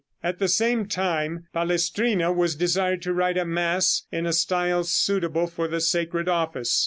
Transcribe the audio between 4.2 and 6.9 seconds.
a style suitable for the sacred office.